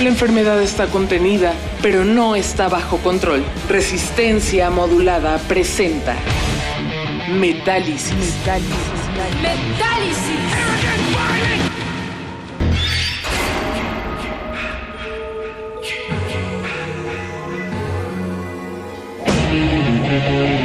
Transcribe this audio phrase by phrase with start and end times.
[0.00, 3.44] La enfermedad está contenida, pero no está bajo control.
[3.68, 6.14] Resistencia modulada presenta
[7.28, 8.12] Metálisis.
[8.12, 8.78] Metálisis.
[20.08, 20.57] They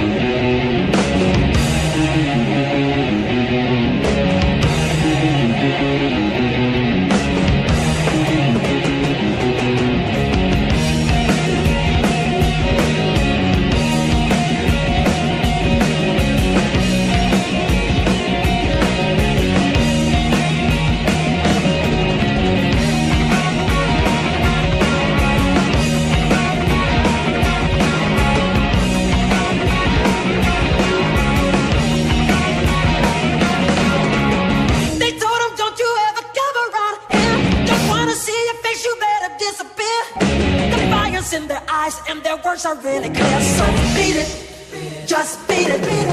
[41.84, 43.42] eyes and their words are really clear.
[43.42, 45.82] So beat it, just beat it.
[45.82, 46.13] Ooh.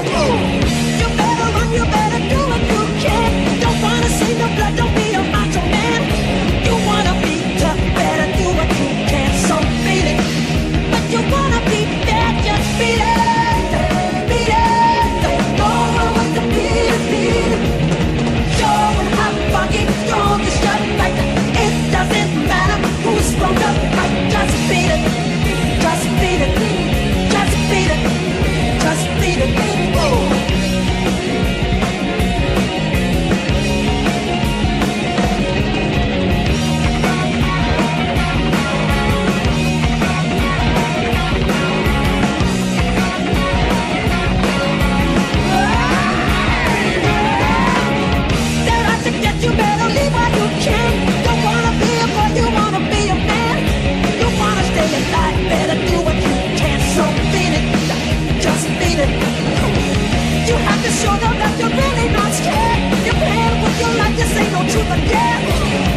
[61.01, 62.79] show them that you're really not scared.
[63.05, 65.39] You're playing with your life, this ain't no truth and dare.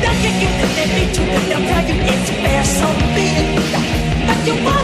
[0.01, 3.49] They'll kick you if they need to, they'll tell you it's fair, so be it.
[4.27, 4.84] But you want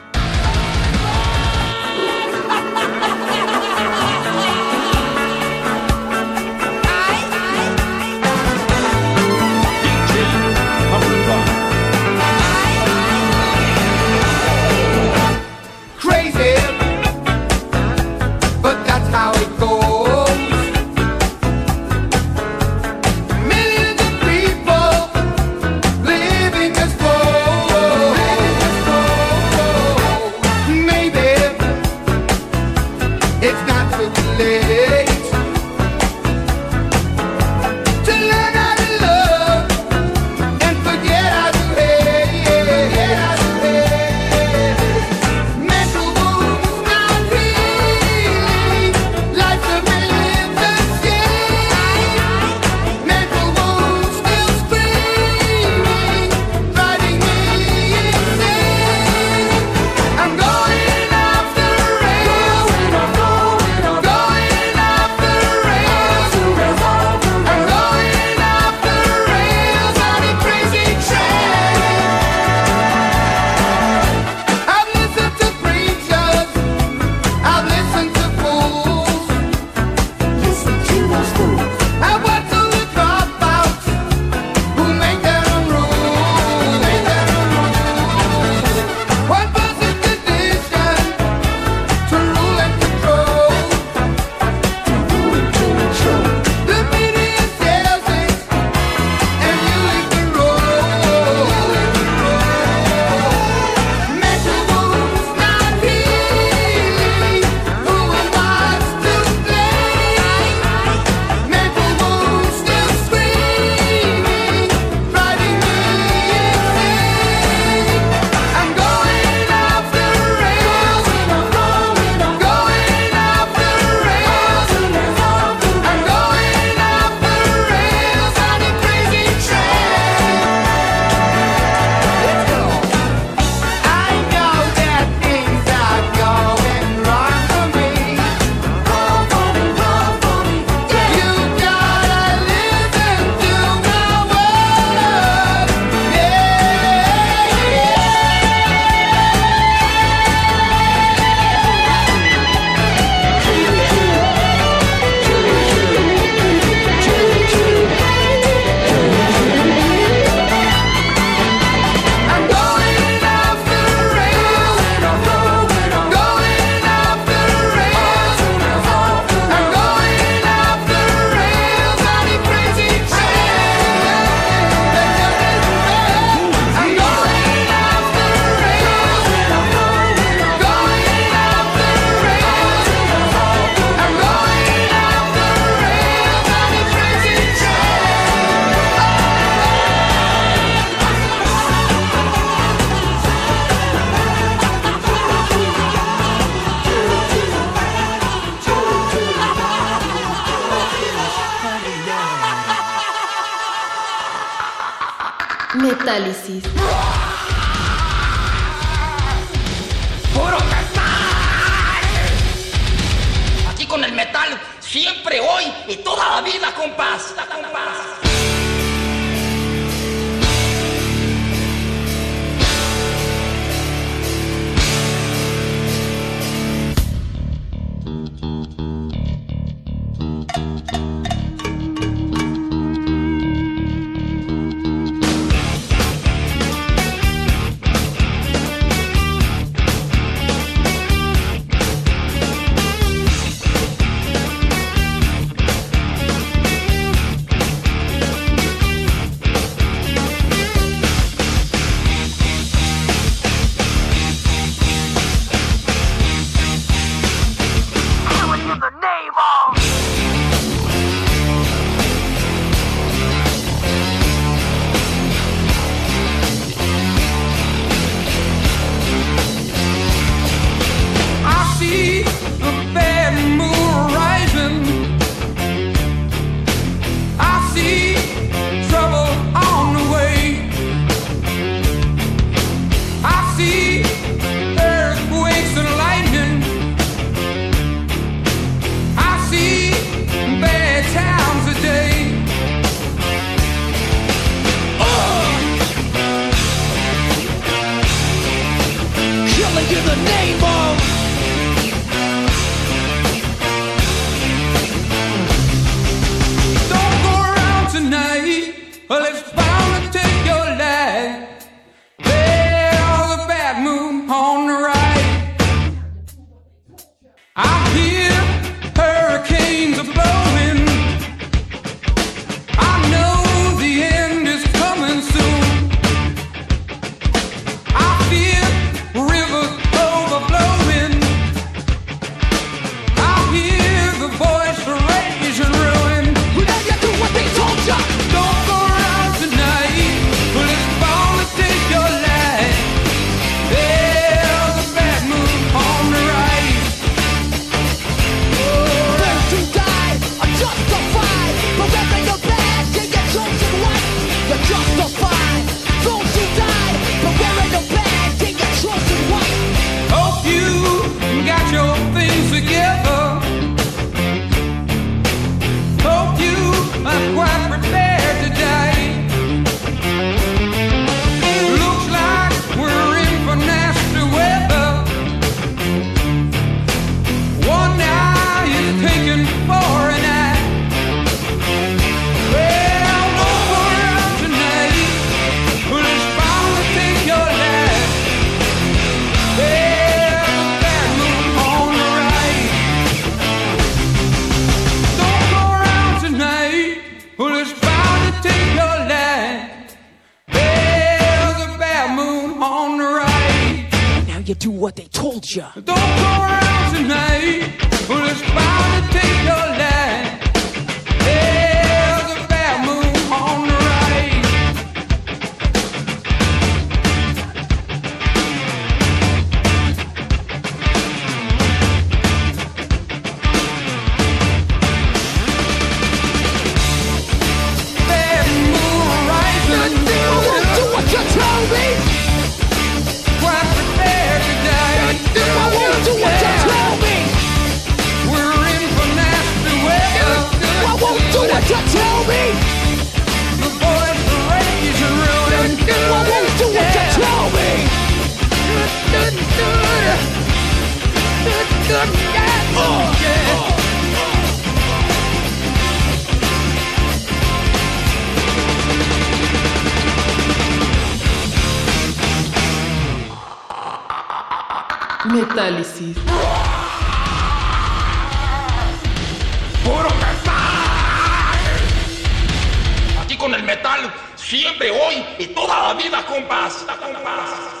[473.75, 476.85] Metal, siempre, hoy y toda la vida, compás.
[476.99, 477.80] compás.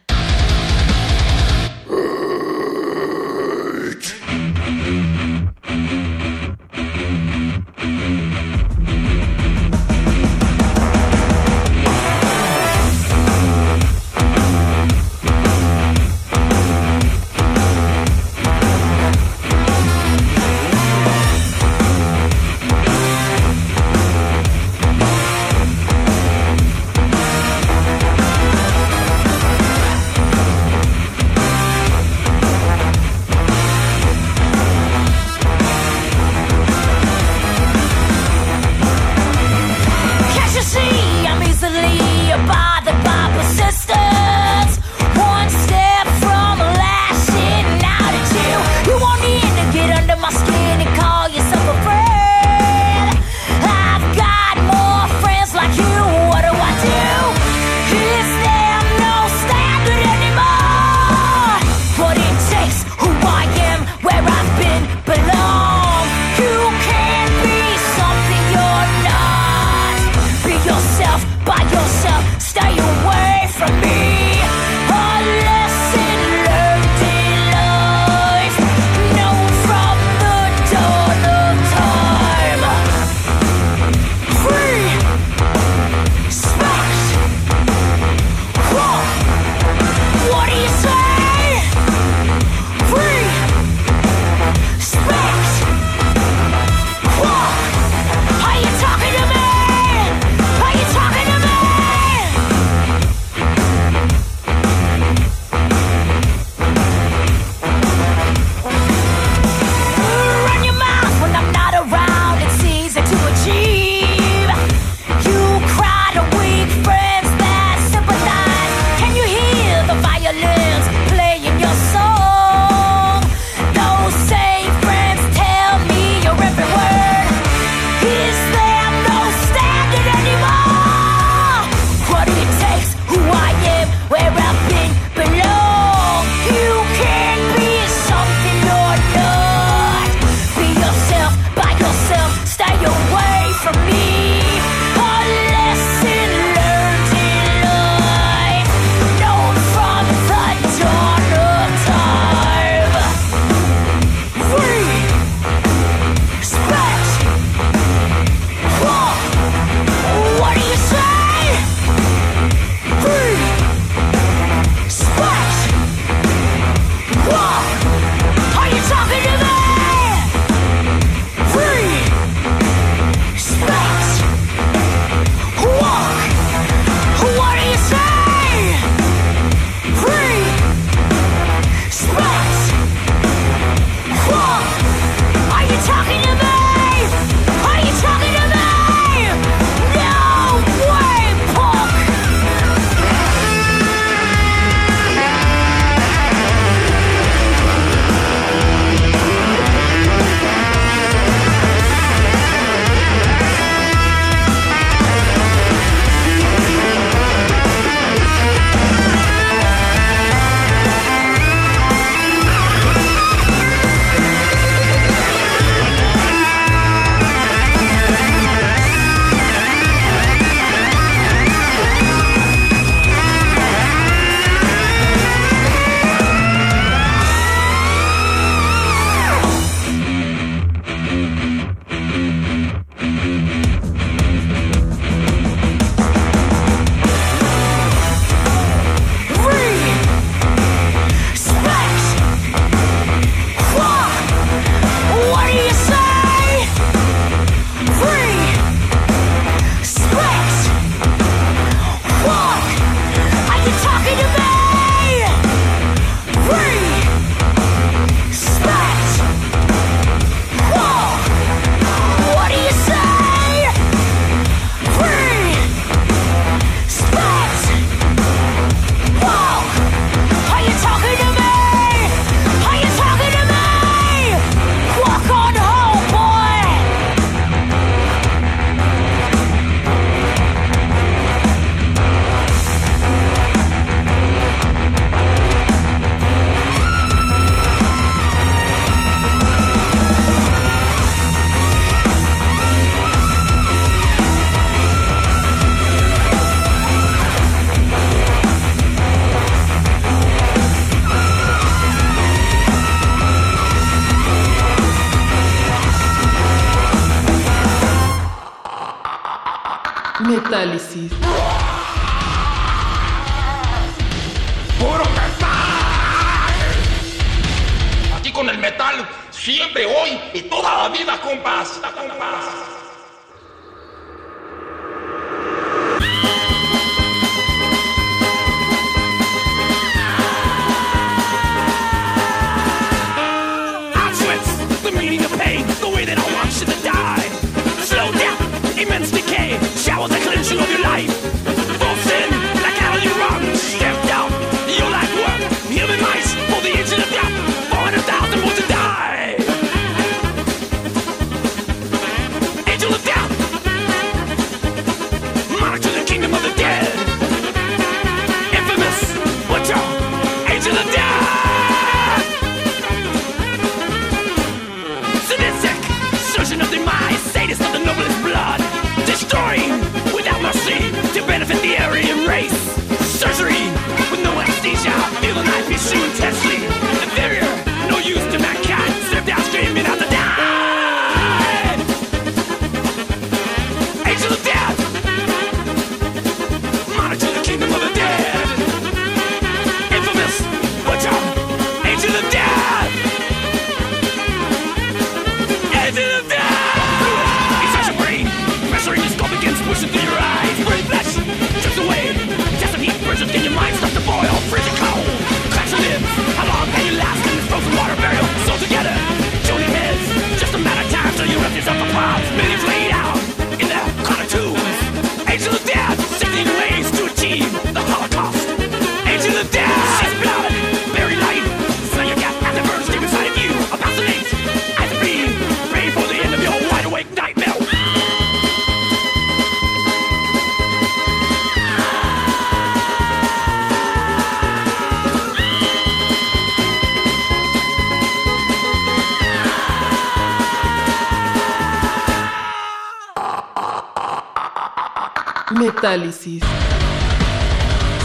[445.51, 446.41] Metálisis.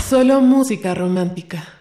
[0.09, 1.76] Solo música romántica.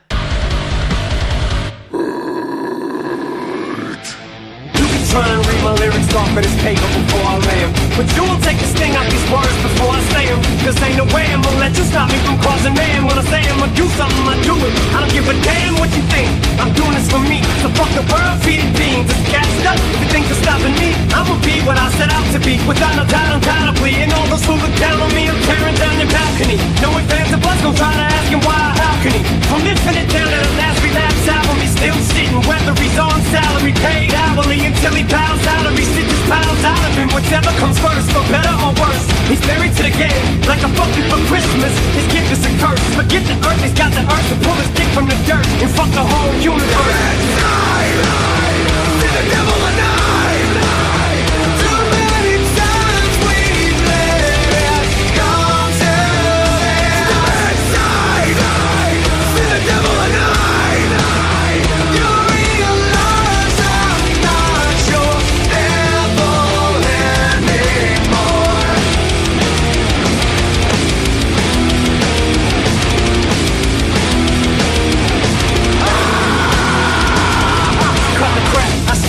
[5.16, 7.72] You can try and read my lyrics off of this paper before I lay 'em.
[7.96, 10.40] But you will take the sting out these words before I say 'em.
[10.60, 13.08] Cause ain't no way I'm gonna let you stop me from causing man.
[13.08, 14.74] When I say I'm gonna do something, I do it.
[14.92, 16.28] I don't give a damn what you think.
[16.60, 17.40] I'm doing this for me.
[17.64, 19.08] So fuck the world feeding beings.
[19.08, 19.80] It's gassed up.
[19.94, 22.60] If you think you're stopping me, I'ma be what I set out to be.
[22.68, 23.94] Without no doubt, undoubtedly.
[24.04, 26.58] And all those who look down on me, I'm tearing down your balcony.
[26.84, 29.22] No advance of us, don't try to ask him why or how can he.
[29.48, 32.42] From infinite down to the last relapse album, he's still sitting.
[32.52, 36.82] Whether he's on salary, paid hourly until he bows out or he stitches piles out
[36.86, 37.10] of him.
[37.14, 39.06] Whichever comes first, for better or worse.
[39.30, 41.74] He's married to the game, like a fucking for Christmas.
[41.98, 42.84] His gift is a curse.
[42.96, 45.70] Forget the earth, he's got the earth to pull his dick from the dirt and
[45.72, 47.26] fuck the whole universe.
[49.36, 50.05] Cut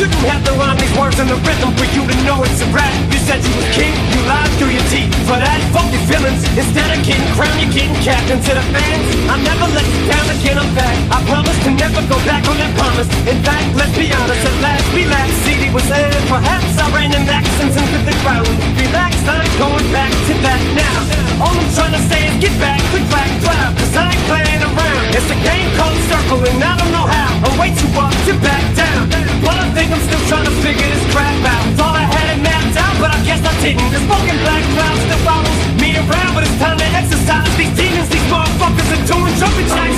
[0.06, 2.68] shouldn't have to rhyme these words in the rhythm for you to know it's a
[2.70, 2.94] rap.
[3.10, 5.10] You said you was king, you lied through your teeth.
[5.26, 6.46] For that, fuck your feelings.
[6.54, 9.06] Instead of getting crowned, you're getting captain to the fans.
[9.26, 10.94] I never let you down again, I'm back.
[11.10, 13.10] I promise to never go back on that promise.
[13.26, 15.34] In fact, let's be honest, at last we laughed.
[15.42, 16.10] CD was in.
[16.30, 18.46] Perhaps I ran in accents into the ground.
[18.78, 20.98] Relax, I'm going back to that now.
[21.42, 23.74] All I'm trying to say is get back, quick back, clap.
[23.74, 25.02] Cause I ain't playing around.
[25.18, 27.42] It's a game called circling, I don't know how.
[27.42, 29.10] I'm way too up to back down.
[29.44, 31.64] But I think I'm still trying to figure this crap out.
[31.72, 33.88] Thought I had it mapped out, but I guess I didn't.
[33.88, 38.04] This fucking black cloud still follows me around, but it's time to exercise these demons.
[38.12, 39.96] These motherfuckers are doing jumping jacks.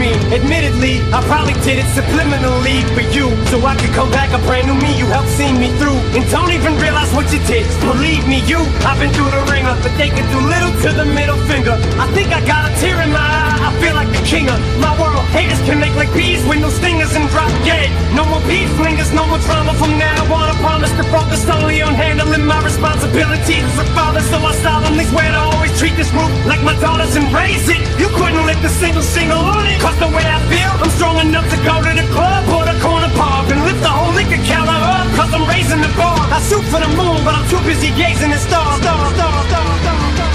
[0.00, 3.28] mean, admittedly, I probably did it subliminally for you.
[3.52, 6.00] So I could come back a brand new me, you helped see me through.
[6.16, 7.68] And don't even realize what you did.
[7.84, 11.04] Believe me, you, I've been through the ringer, but they can do little to the
[11.04, 11.76] middle finger.
[12.00, 14.58] I think I got a tear in my eye, I feel like the king of
[14.80, 15.20] my world.
[15.36, 17.92] Haters can make like bees with no stingers and drop dead.
[18.16, 20.48] No more beef flingers, no more drama from now on.
[20.48, 25.04] I promise to focus solely on handling my responsibilities as a father, so I solemnly
[25.12, 27.84] swear to always treat this group like my daughters and raise it.
[28.00, 29.89] You couldn't lift a single single on it.
[29.90, 32.78] Cause the way I feel, I'm strong enough to go to the club or the
[32.78, 35.02] corner and lift the whole liquor counter up.
[35.18, 36.14] Cause I'm raising the bar.
[36.30, 39.82] I shoot for the moon, but I'm too busy gazing at stars, stars, stars, stars,
[39.82, 40.30] stars.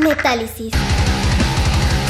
[0.00, 0.95] Metálisis.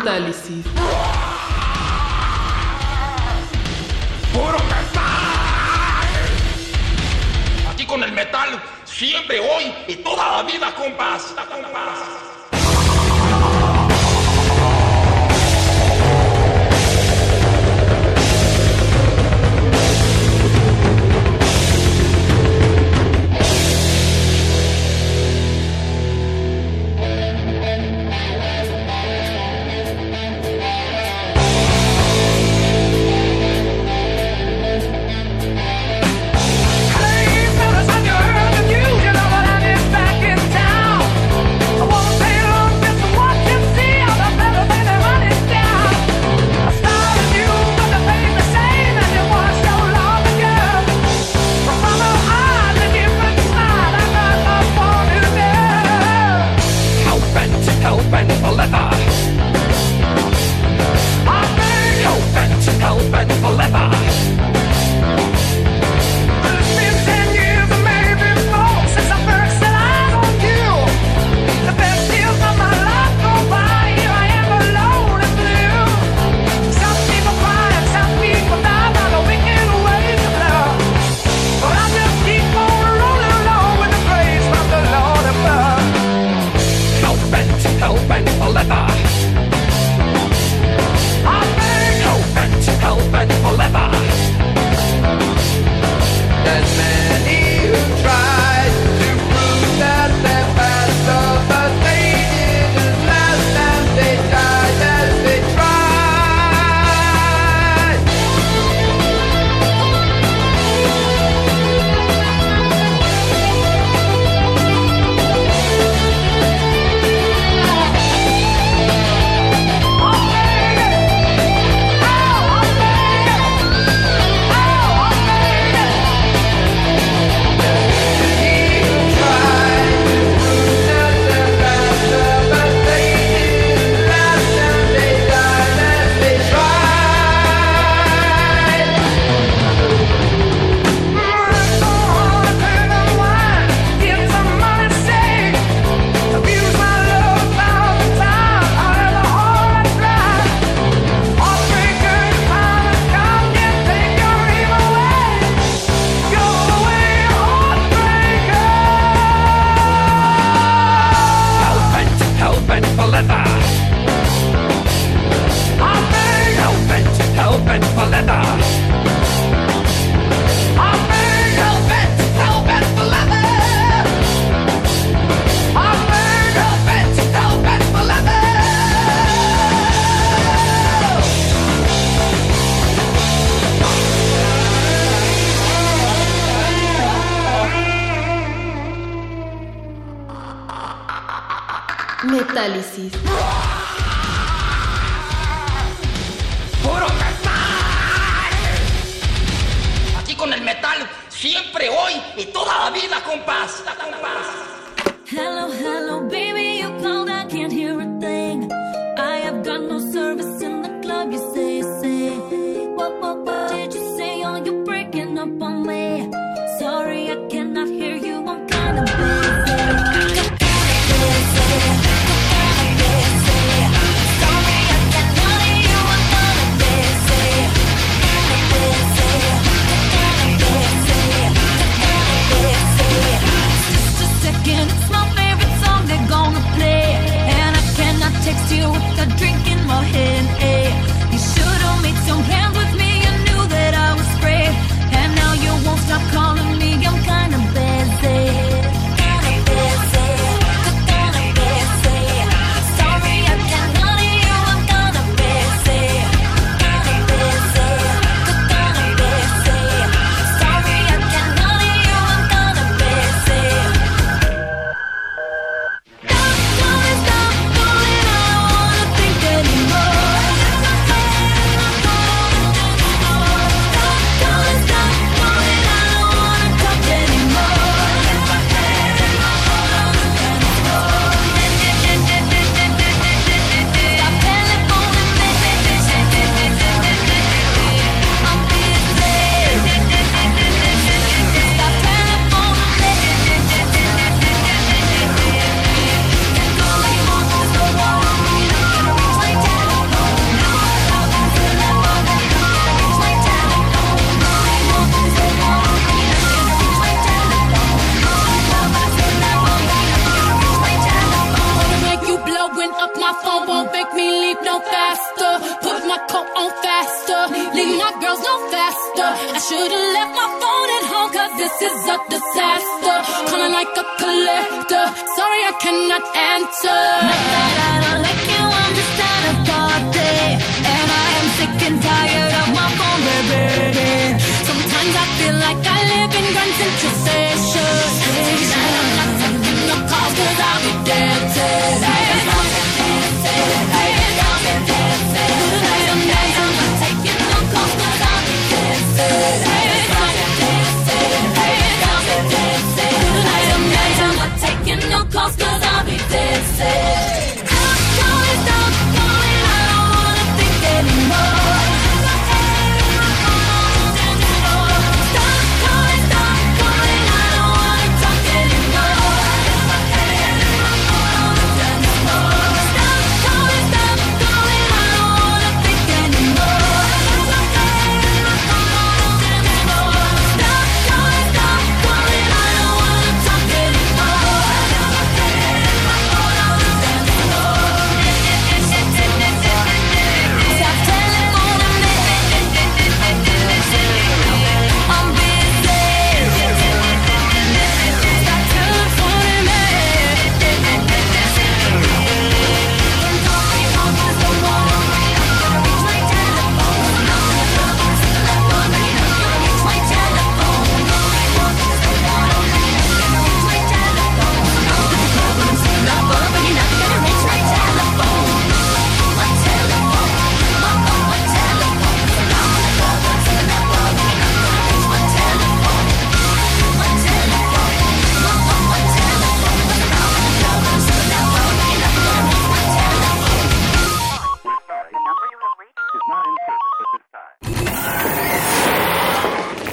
[0.00, 0.64] Metálisis.
[4.32, 5.02] ¡Puro metal!
[7.70, 11.34] Aquí con el metal, siempre, hoy y toda la vida, compas.
[11.50, 12.29] Compas.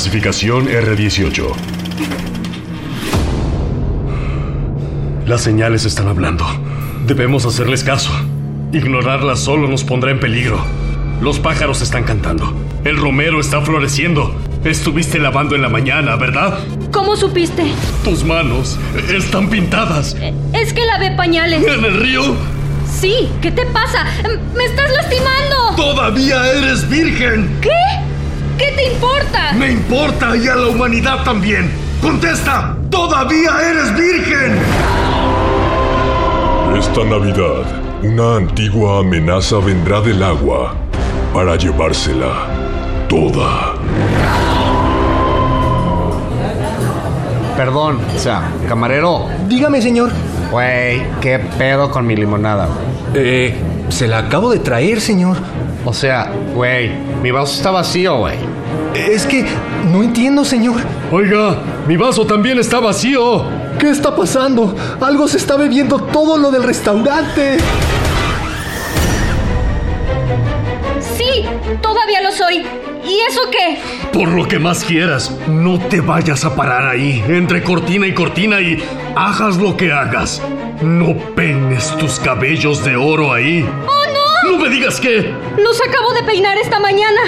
[0.00, 1.44] Clasificación R18.
[5.26, 6.46] Las señales están hablando.
[7.06, 8.10] Debemos hacerles caso.
[8.72, 10.64] Ignorarlas solo nos pondrá en peligro.
[11.20, 12.50] Los pájaros están cantando.
[12.82, 14.34] El romero está floreciendo.
[14.64, 16.60] Estuviste lavando en la mañana, ¿verdad?
[16.90, 17.64] ¿Cómo supiste?
[18.02, 18.78] Tus manos
[19.12, 20.16] están pintadas.
[20.54, 21.62] Es que lavé pañales.
[21.62, 22.36] ¿En el río?
[22.90, 24.06] Sí, ¿qué te pasa?
[24.56, 25.76] ¡Me estás lastimando!
[25.76, 27.58] ¡Todavía eres virgen!
[27.60, 27.68] ¿Qué?
[28.60, 29.54] ¿Qué te importa?
[29.54, 31.70] Me importa y a la humanidad también.
[32.02, 32.76] ¡Contesta!
[32.90, 34.58] ¡Todavía eres virgen!
[36.78, 37.64] Esta Navidad,
[38.02, 40.74] una antigua amenaza vendrá del agua
[41.32, 42.34] para llevársela
[43.08, 43.76] toda.
[47.56, 49.26] Perdón, o sea, camarero.
[49.48, 50.10] Dígame, señor.
[50.50, 52.68] Güey, ¿qué pedo con mi limonada?
[53.14, 53.54] Eh,
[53.88, 55.38] se la acabo de traer, señor.
[55.86, 56.90] O sea, güey,
[57.22, 58.36] mi vaso está vacío, güey.
[58.94, 59.46] Es que
[59.90, 60.80] no entiendo, señor.
[61.10, 63.44] Oiga, mi vaso también está vacío.
[63.78, 64.74] ¿Qué está pasando?
[65.00, 67.58] Algo se está bebiendo todo lo del restaurante.
[71.16, 71.44] Sí,
[71.80, 72.64] todavía lo soy.
[73.04, 73.78] ¿Y eso qué?
[74.12, 78.60] Por lo que más quieras, no te vayas a parar ahí, entre cortina y cortina
[78.60, 78.82] y
[79.16, 80.42] hagas lo que hagas.
[80.82, 83.66] No peines tus cabellos de oro ahí.
[83.86, 83.99] ¡Oh,
[84.70, 85.34] me digas que...
[85.58, 87.20] Los acabo de peinar esta mañana.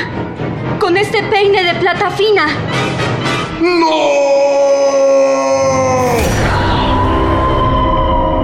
[0.78, 2.46] Con este peine de plata fina.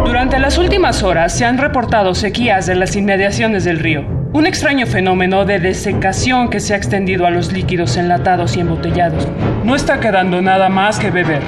[0.05, 4.05] Durante las últimas horas se han reportado sequías en las inmediaciones del río.
[4.33, 9.29] Un extraño fenómeno de desecación que se ha extendido a los líquidos enlatados y embotellados.
[9.65, 11.43] No está quedando nada más que beber.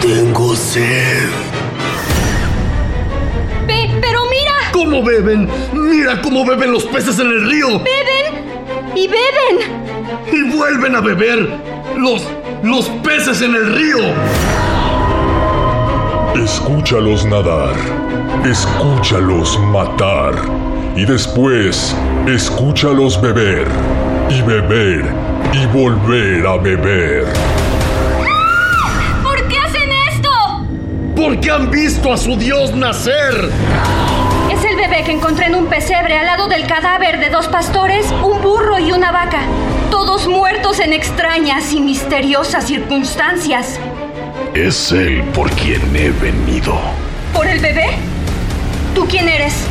[0.00, 1.28] Tengo sed.
[4.76, 5.48] ¿Cómo beben?
[5.72, 7.68] Mira cómo beben los peces en el río.
[7.78, 9.56] Beben y beben.
[10.30, 11.48] Y vuelven a beber
[11.96, 12.22] los
[12.62, 13.96] los peces en el río.
[16.44, 17.74] Escúchalos nadar,
[18.44, 20.34] escúchalos matar
[20.94, 21.96] y después
[22.26, 23.66] escúchalos beber
[24.28, 25.06] y beber
[25.54, 27.24] y volver a beber.
[29.22, 30.30] ¿Por qué hacen esto?
[31.16, 33.50] Porque han visto a su dios nacer.
[35.04, 38.92] Que encontré en un pesebre al lado del cadáver de dos pastores, un burro y
[38.92, 39.42] una vaca.
[39.90, 43.78] Todos muertos en extrañas y misteriosas circunstancias.
[44.54, 46.80] Es él por quien he venido.
[47.34, 47.90] ¿Por el bebé?
[48.94, 49.66] ¿Tú quién eres?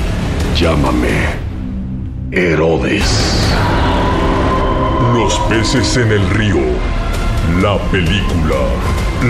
[0.55, 1.25] Llámame
[2.31, 3.51] Herodes.
[5.15, 6.61] Los peces en el río.
[7.61, 8.55] La película.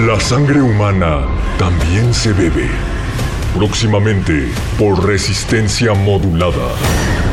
[0.05, 1.21] La sangre humana
[1.57, 2.94] también se bebe.
[3.55, 7.24] Próximamente por resistencia modulada.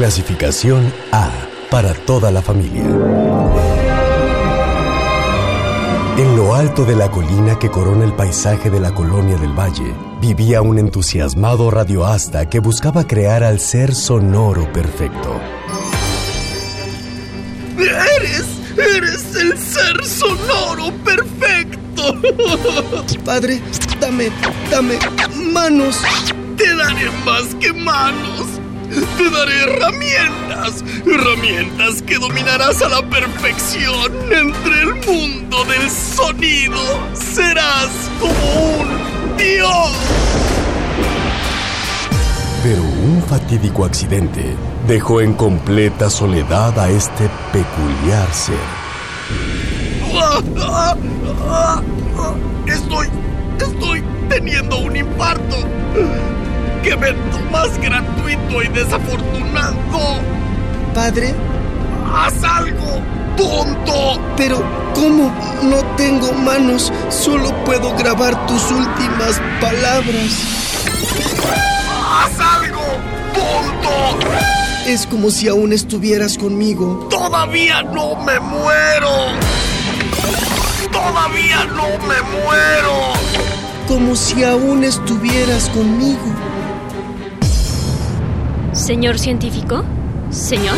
[0.00, 1.30] Clasificación A
[1.70, 2.84] para toda la familia.
[6.16, 9.94] En lo alto de la colina que corona el paisaje de la colonia del Valle,
[10.18, 15.38] vivía un entusiasmado radioasta que buscaba crear al ser sonoro perfecto.
[17.76, 18.46] ¡Eres!
[18.78, 22.14] ¡Eres el ser sonoro perfecto!
[23.26, 23.60] Padre,
[24.00, 24.30] dame,
[24.70, 24.98] dame
[25.52, 26.00] manos.
[26.56, 28.49] Te daré más que manos.
[28.90, 30.84] Te daré herramientas.
[31.06, 34.12] Herramientas que dominarás a la perfección.
[34.32, 36.80] Entre el mundo del sonido
[37.14, 39.90] serás como un dios.
[42.62, 44.56] Pero un fatídico accidente
[44.86, 48.56] dejó en completa soledad a este peculiar ser.
[52.66, 53.08] Estoy.
[53.58, 55.56] Estoy teniendo un infarto.
[56.82, 60.20] ¡Qué evento más gratuito y desafortunado!
[60.94, 61.34] Padre,
[62.12, 63.02] ¡Haz algo!
[63.36, 64.20] ¡Tonto!
[64.40, 64.62] pero
[64.94, 65.30] ¿cómo?
[65.62, 66.90] No tengo manos.
[67.10, 70.32] Solo puedo grabar tus últimas palabras.
[72.10, 72.80] ¡Haz algo!
[73.34, 74.26] ¡Tonto!
[74.86, 77.06] Es como si aún estuvieras conmigo.
[77.10, 79.10] ¡Todavía no me muero!
[80.90, 83.12] ¡Todavía no me muero!
[83.86, 86.34] Como si aún estuvieras conmigo.
[88.72, 89.84] Señor científico,
[90.30, 90.76] señor,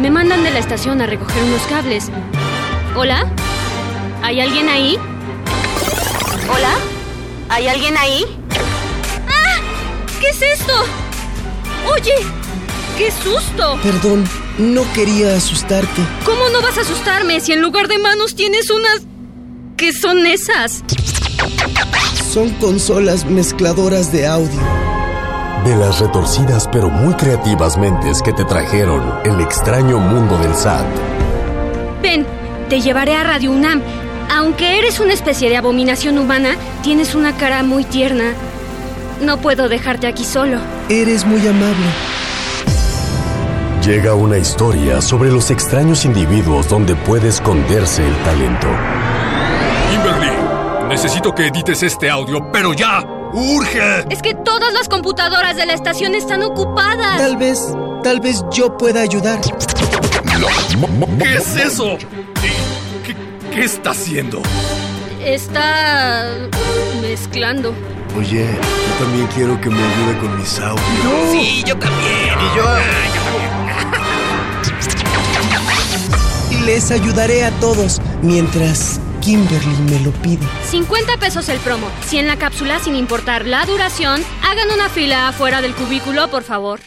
[0.00, 2.10] me mandan de la estación a recoger unos cables.
[2.94, 3.26] ¿Hola?
[4.22, 4.96] ¿Hay alguien ahí?
[6.48, 6.74] ¿Hola?
[7.48, 8.24] ¿Hay alguien ahí?
[9.28, 9.60] ¡Ah!
[10.20, 10.72] ¿Qué es esto?
[11.92, 12.14] Oye,
[12.96, 13.78] qué susto.
[13.82, 14.24] Perdón,
[14.58, 16.02] no quería asustarte.
[16.24, 19.02] ¿Cómo no vas a asustarme si en lugar de manos tienes unas...
[19.76, 20.84] ¿Qué son esas?
[22.32, 24.60] Son consolas mezcladoras de audio.
[25.64, 30.84] De las retorcidas pero muy creativas mentes que te trajeron el extraño mundo del SAT.
[32.02, 32.26] Ven,
[32.68, 33.80] te llevaré a Radio UNAM.
[34.30, 38.34] Aunque eres una especie de abominación humana, tienes una cara muy tierna.
[39.22, 40.58] No puedo dejarte aquí solo.
[40.90, 41.86] Eres muy amable.
[43.82, 48.68] Llega una historia sobre los extraños individuos donde puede esconderse el talento.
[49.90, 50.36] Kimberly,
[50.88, 53.13] necesito que edites este audio, pero ya.
[53.34, 54.04] ¡Urge!
[54.10, 57.18] Es que todas las computadoras de la estación están ocupadas.
[57.18, 57.58] Tal vez,
[58.04, 59.40] tal vez yo pueda ayudar.
[61.18, 61.98] ¿Qué es eso?
[63.04, 63.16] ¿Qué,
[63.52, 64.40] qué está haciendo?
[65.24, 66.28] Está
[67.02, 67.74] mezclando.
[68.16, 71.32] Oye, yo también quiero que me ayude con mis audios.
[71.32, 72.38] Sí, yo también.
[72.38, 72.64] Y yo.
[76.56, 80.46] Y les ayudaré a todos mientras Kimberly me lo pide.
[80.70, 81.86] 50 pesos el promo.
[82.04, 86.42] Si en la cápsula, sin importar la duración, hagan una fila afuera del cubículo, por
[86.42, 86.80] favor.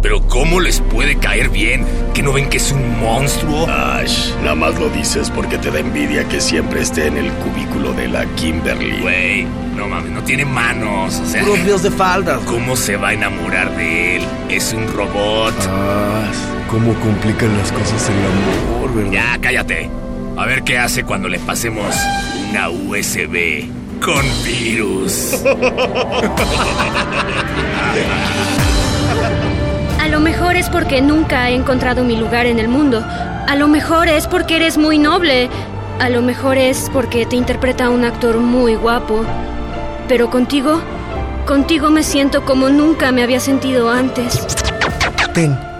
[0.00, 1.86] Pero ¿cómo les puede caer bien?
[2.14, 3.68] ¿Que no ven que es un monstruo?
[3.68, 7.92] Ash, nada más lo dices porque te da envidia que siempre esté en el cubículo
[7.92, 9.00] de la Kimberly.
[9.02, 9.44] Güey,
[9.76, 11.20] no mames, no tiene manos.
[11.20, 12.40] O sea, Puros de faldas.
[12.46, 14.22] ¿cómo se va a enamorar de él?
[14.48, 15.54] Es un robot.
[15.68, 16.32] Ah,
[16.68, 19.12] cómo complican las cosas el amor, ¿verdad?
[19.12, 20.01] Ya, cállate.
[20.36, 21.94] A ver qué hace cuando le pasemos
[22.50, 23.68] una USB
[24.00, 25.42] con virus.
[30.00, 33.04] A lo mejor es porque nunca he encontrado mi lugar en el mundo.
[33.04, 35.48] A lo mejor es porque eres muy noble.
[36.00, 39.24] A lo mejor es porque te interpreta un actor muy guapo.
[40.08, 40.80] Pero contigo,
[41.46, 44.46] contigo me siento como nunca me había sentido antes.
[45.34, 45.71] Ten.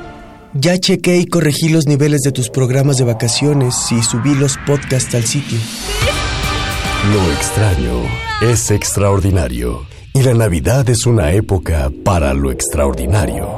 [0.55, 5.15] Ya chequé y corregí los niveles de tus programas de vacaciones y subí los podcasts
[5.15, 5.59] al sitio.
[7.11, 8.03] Lo extraño
[8.43, 13.49] es extraordinario y la Navidad es una época para lo extraordinario.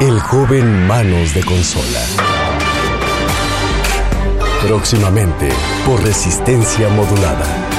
[0.00, 2.00] El joven Manos de Consola.
[4.66, 5.50] Próximamente
[5.84, 7.75] por resistencia modulada.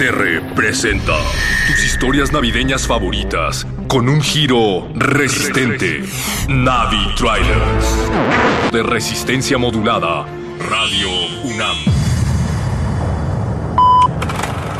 [0.00, 1.18] Producciones R presenta
[1.66, 6.02] tus historias navideñas favoritas con un giro resistente.
[6.48, 8.72] Navi Trailers.
[8.72, 10.26] De resistencia modulada.
[10.70, 11.08] Radio
[11.44, 11.76] UNAM.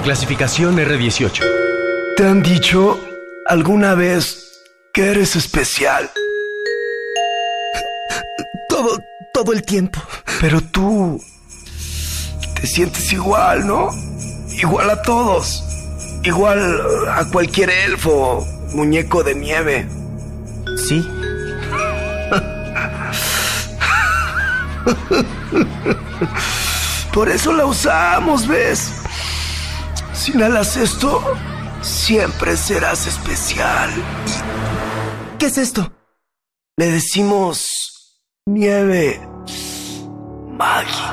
[0.05, 1.45] Clasificación R18.
[2.17, 2.99] ¿Te han dicho
[3.47, 6.11] alguna vez que eres especial?
[8.69, 9.03] Todo,
[9.35, 10.01] todo el tiempo.
[10.41, 11.23] Pero tú
[12.55, 14.10] te sientes igual, ¿no?
[14.61, 15.65] Igual a todos.
[16.23, 19.89] Igual a cualquier elfo, muñeco de nieve.
[20.87, 21.01] Sí.
[27.13, 28.93] Por eso la usamos, ¿ves?
[30.13, 31.23] Si inhalas esto,
[31.81, 33.91] siempre serás especial.
[35.39, 35.91] ¿Qué es esto?
[36.77, 37.67] Le decimos
[38.47, 39.21] nieve
[40.59, 41.10] mágica.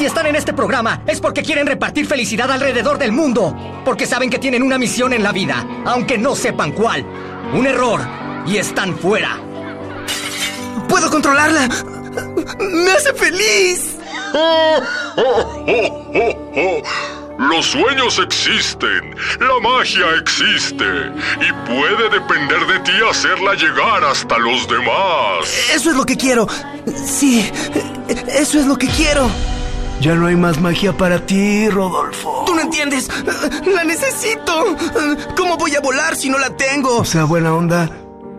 [0.00, 3.54] Si están en este programa es porque quieren repartir felicidad alrededor del mundo,
[3.84, 7.04] porque saben que tienen una misión en la vida, aunque no sepan cuál.
[7.52, 8.00] Un error
[8.46, 9.38] y están fuera.
[10.88, 11.68] ¡Puedo controlarla!
[12.60, 13.98] ¡Me hace feliz!
[17.38, 21.12] Los sueños existen, la magia existe
[21.42, 25.70] y puede depender de ti hacerla llegar hasta los demás.
[25.74, 26.48] Eso es lo que quiero.
[27.04, 27.52] Sí,
[28.28, 29.30] eso es lo que quiero.
[30.00, 32.44] Ya no hay más magia para ti, Rodolfo.
[32.46, 33.08] Tú no entiendes.
[33.66, 34.64] La necesito.
[35.36, 36.98] ¿Cómo voy a volar si no la tengo?
[36.98, 37.90] O sea, buena onda.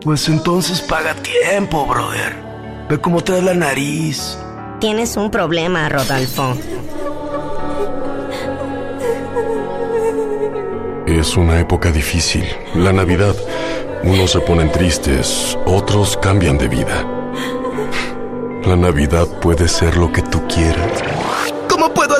[0.03, 2.35] Pues entonces paga tiempo, brother.
[2.89, 4.37] Ve cómo trae la nariz.
[4.79, 6.57] Tienes un problema, Rodolfo.
[11.05, 12.43] Es una época difícil,
[12.73, 13.35] la Navidad.
[14.03, 17.05] Unos se ponen tristes, otros cambian de vida.
[18.65, 21.20] La Navidad puede ser lo que tú quieras.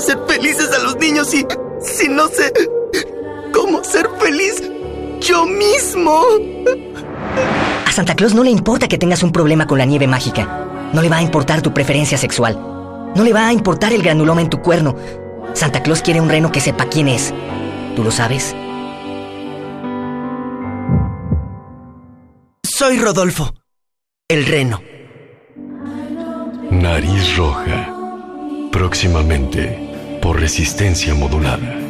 [0.02, 1.46] ¿Cómo puedo hacer felices a los niños si,
[1.80, 2.52] si no sé
[3.54, 4.64] cómo ser feliz
[5.20, 6.24] yo mismo?
[7.86, 10.90] A Santa Claus no le importa que tengas un problema con la nieve mágica.
[10.92, 12.60] No le va a importar tu preferencia sexual.
[13.16, 14.96] No le va a importar el granuloma en tu cuerno.
[15.54, 17.32] Santa Claus quiere un reno que sepa quién es.
[17.96, 18.56] ¿Tú lo sabes?
[22.64, 23.54] Soy Rodolfo,
[24.28, 24.82] el reno.
[26.72, 27.94] Nariz roja.
[28.72, 29.91] Próximamente
[30.22, 31.81] por resistencia modulada.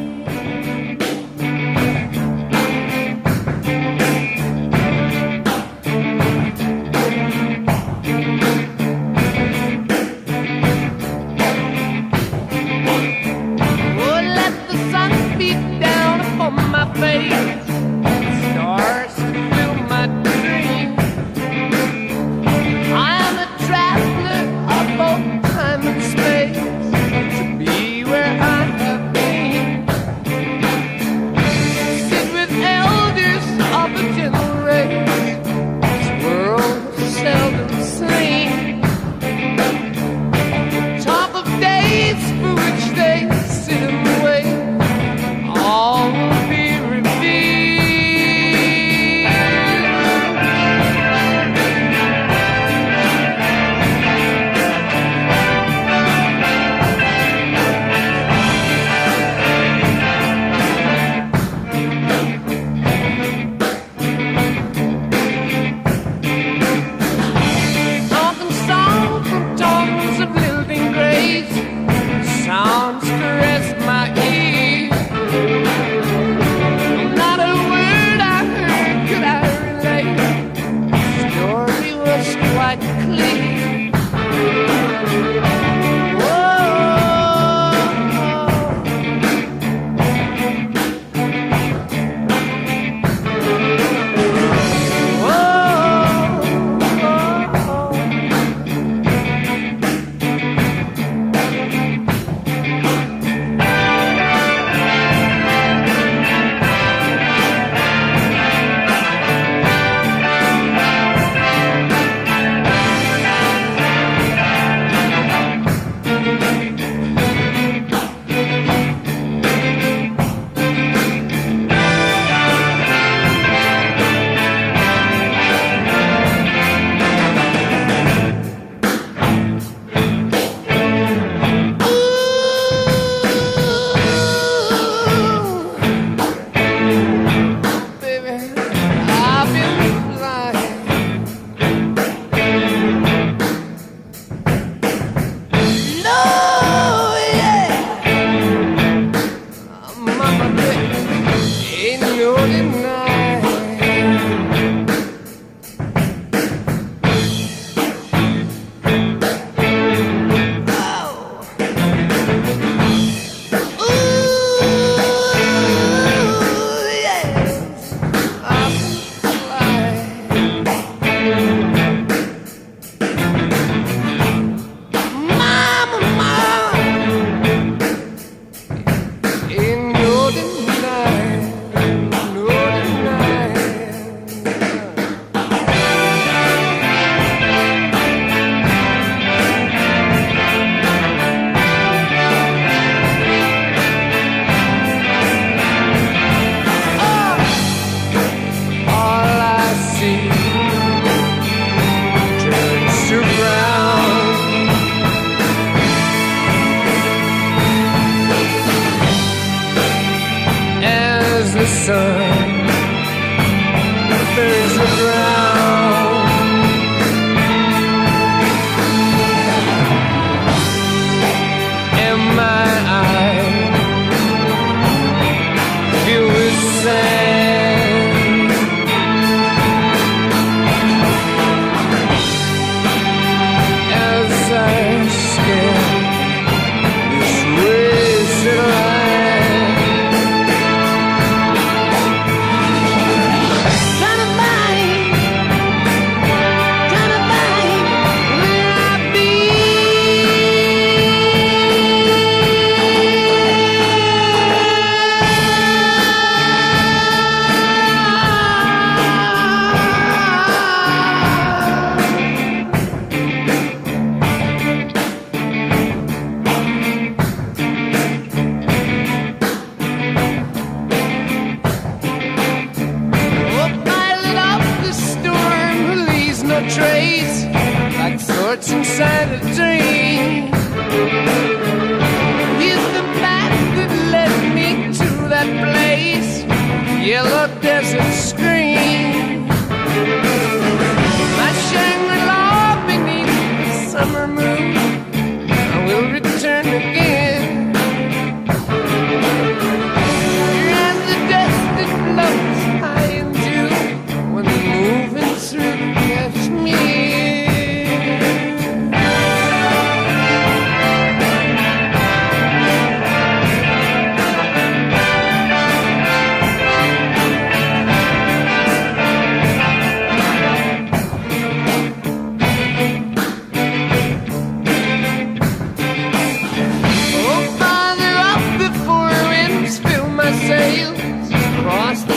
[330.71, 331.31] Cross.
[331.61, 332.10] across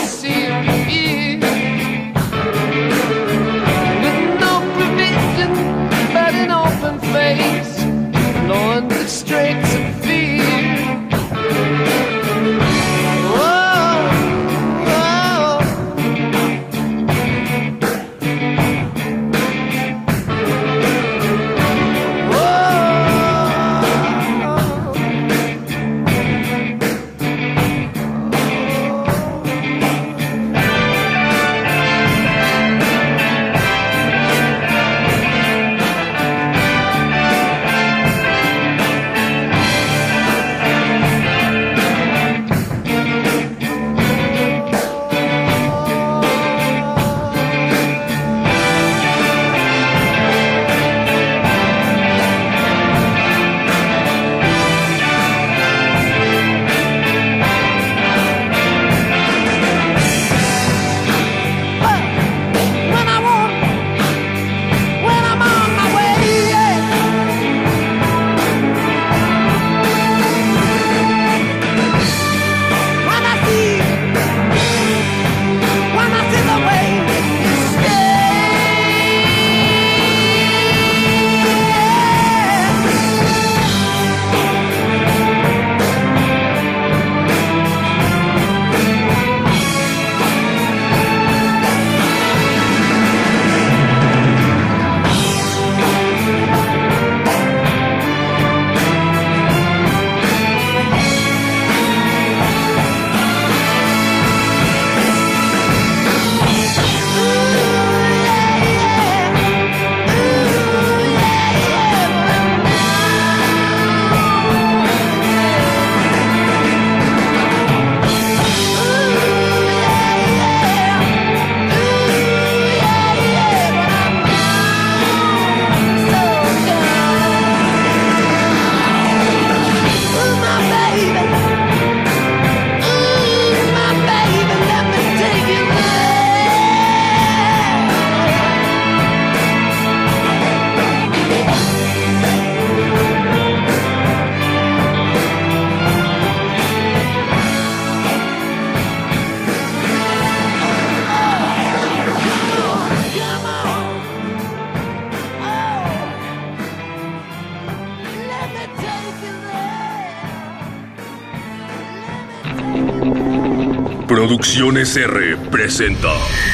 [164.45, 166.13] Producciones R presenta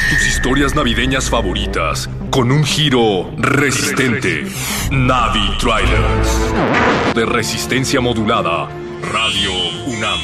[0.09, 4.45] tus historias navideñas favoritas con un giro resistente.
[4.89, 7.13] Navi Trailers.
[7.13, 8.69] De resistencia modulada.
[9.11, 9.51] Radio
[9.87, 10.19] UNAM.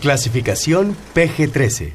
[0.00, 1.92] Clasificación PG-13.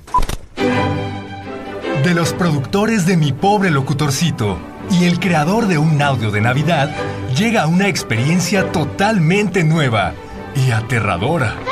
[2.06, 4.58] De los productores de Mi Pobre Locutorcito
[4.92, 6.96] y el creador de un audio de Navidad,
[7.36, 10.14] llega una experiencia totalmente nueva
[10.56, 11.65] y aterradora.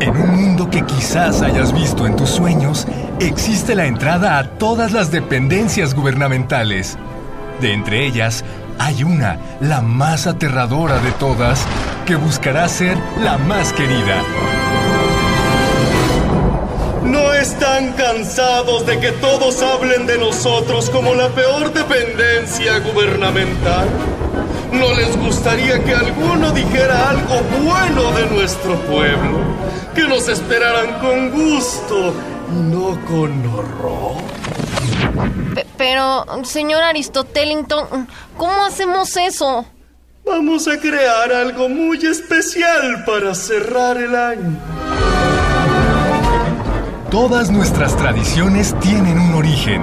[0.00, 2.86] En un mundo que quizás hayas visto en tus sueños,
[3.18, 6.96] existe la entrada a todas las dependencias gubernamentales.
[7.60, 8.44] De entre ellas,
[8.78, 11.66] hay una, la más aterradora de todas,
[12.06, 14.22] que buscará ser la más querida.
[17.04, 23.88] ¿No están cansados de que todos hablen de nosotros como la peor dependencia gubernamental?
[24.72, 29.38] ¿No les gustaría que alguno dijera algo bueno de nuestro pueblo?
[29.94, 32.14] Que nos esperaran con gusto
[32.50, 34.16] y no con horror.
[35.54, 38.06] Pe- Pero, señor Aristotelington,
[38.36, 39.64] ¿cómo hacemos eso?
[40.24, 44.56] Vamos a crear algo muy especial para cerrar el año.
[47.10, 49.82] Todas nuestras tradiciones tienen un origen,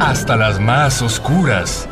[0.00, 1.88] hasta las más oscuras.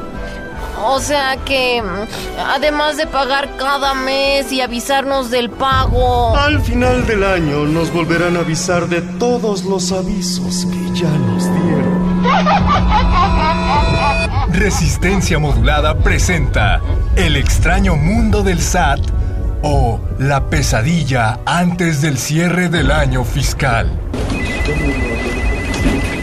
[0.85, 6.37] O sea que, mm, además de pagar cada mes y avisarnos del pago...
[6.37, 11.45] Al final del año nos volverán a avisar de todos los avisos que ya nos
[11.45, 12.23] dieron.
[14.53, 16.81] Resistencia Modulada presenta
[17.17, 19.01] El extraño mundo del SAT
[19.63, 23.89] o La pesadilla antes del cierre del año fiscal.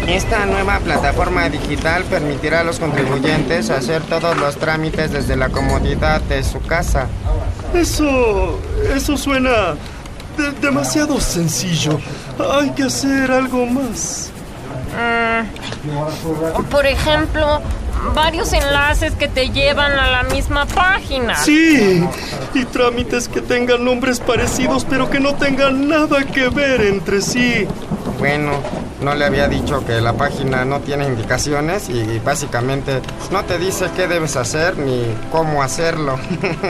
[0.10, 6.22] Esta nueva plataforma digital permitirá a los contribuyentes hacer todos los trámites desde la comodidad
[6.22, 7.08] de su casa.
[7.74, 8.60] Eso.
[8.96, 9.76] eso suena
[10.38, 12.00] de- demasiado sencillo.
[12.60, 14.32] Hay que hacer algo más.
[14.96, 17.62] Mm, por ejemplo,
[18.16, 21.36] varios enlaces que te llevan a la misma página.
[21.36, 22.04] Sí,
[22.56, 27.68] y trámites que tengan nombres parecidos pero que no tengan nada que ver entre sí.
[28.20, 28.52] Bueno,
[29.02, 33.00] no le había dicho que la página no tiene indicaciones y básicamente
[33.32, 36.20] no te dice qué debes hacer ni cómo hacerlo.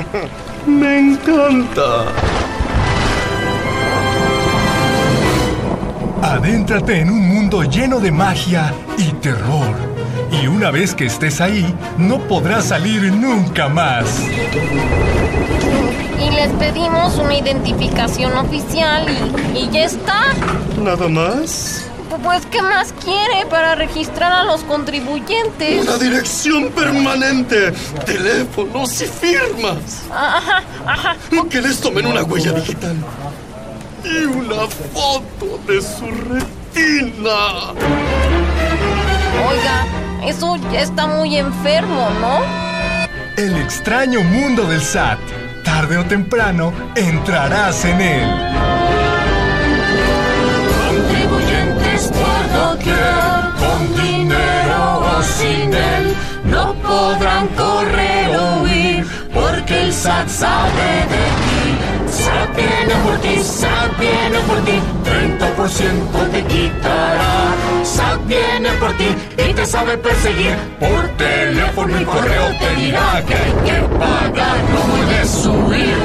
[0.68, 2.06] Me encanta.
[6.22, 9.76] Adéntrate en un mundo lleno de magia y terror.
[10.32, 14.22] Y una vez que estés ahí, no podrás salir nunca más.
[16.20, 19.06] Y les pedimos una identificación oficial
[19.54, 20.34] y, y ya está.
[20.82, 21.86] ¿Nada más?
[22.24, 25.88] Pues, ¿qué más quiere para registrar a los contribuyentes?
[25.88, 27.72] Una dirección permanente,
[28.06, 30.04] teléfonos y firmas.
[30.12, 31.16] Ajá, ajá.
[31.50, 32.98] Que les tomen una huella digital.
[34.04, 37.72] Y una foto de su retina.
[39.48, 39.86] Oiga,
[40.26, 42.41] eso ya está muy enfermo, ¿no?
[43.38, 45.20] El extraño mundo del SAT.
[45.64, 48.27] Tarde o temprano entrarás en él.
[50.88, 52.98] Contribuyentes por doquier,
[53.57, 56.15] con dinero o sin él,
[56.45, 61.49] no podrán correr o huir, porque el SAT sabe de
[62.56, 67.56] viene por ti, SAT viene por ti, 30% te quitará.
[67.84, 69.07] SAT viene por ti
[69.38, 74.80] y te sabe perseguir, por teléfono y correo te dirá que hay que pagar, no
[74.93, 75.97] puedes huir,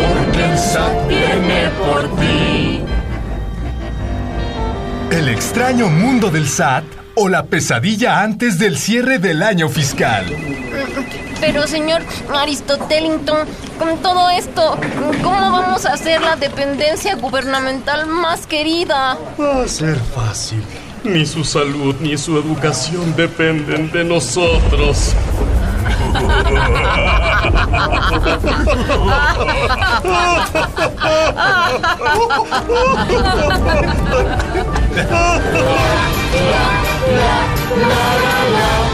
[0.00, 2.80] porque el SAT viene por ti.
[5.10, 6.84] El extraño mundo del SAT
[7.14, 10.26] o la pesadilla antes del cierre del año fiscal.
[11.46, 12.00] Pero, señor
[12.34, 13.46] Aristotelington,
[13.78, 14.78] con todo esto,
[15.22, 19.18] ¿cómo vamos a hacer la dependencia gubernamental más querida?
[19.38, 20.64] Va a ser fácil.
[21.04, 25.12] Ni su salud ni su educación dependen de nosotros.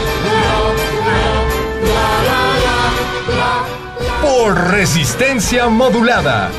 [4.31, 6.49] Por resistencia modulada.